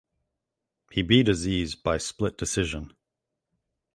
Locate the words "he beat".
0.89-1.29